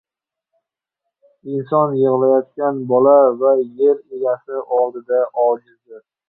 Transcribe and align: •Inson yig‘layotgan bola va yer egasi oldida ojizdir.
•Inson 1.55 1.91
yig‘layotgan 1.99 2.79
bola 2.93 3.13
va 3.43 3.53
yer 3.83 4.01
egasi 4.19 4.63
oldida 4.79 5.21
ojizdir. 5.45 6.03